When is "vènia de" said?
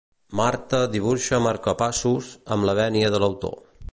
2.83-3.23